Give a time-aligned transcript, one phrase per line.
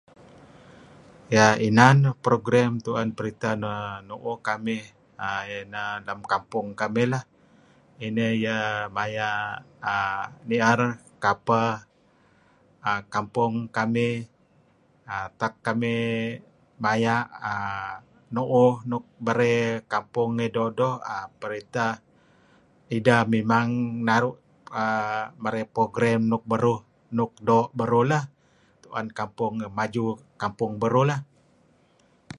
[1.35, 3.53] Ya inan program tu'en peritah
[4.07, 4.83] nu'uh kamih
[6.07, 7.23] lem kampung kamih lah,
[8.05, 9.41] ineh iyeh maya'
[9.95, 10.79] err ni'er
[11.25, 11.71] kapeh
[12.89, 14.15] err kampung kamih
[15.15, 16.03] err tak kamih
[16.83, 17.19] maya'
[17.51, 17.87] err
[18.35, 21.93] nu'uh nuk berey nu'uh kampung doo'-doo' peritah
[22.97, 23.67] ideh memang
[25.45, 26.79] merey program err nuk beruh
[27.17, 28.23] nuk doo' beruh lah
[28.93, 30.05] 'an naru' kampung maju
[30.41, 31.19] kampung beruh lah.